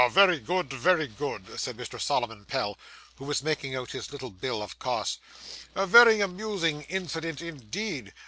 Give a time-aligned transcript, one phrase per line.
[0.09, 2.01] very good, very good,' said Mr.
[2.01, 2.75] Solomon Pell,
[3.17, 5.19] who was making out his little bill of costs;
[5.75, 8.11] 'a very amusing incident indeed!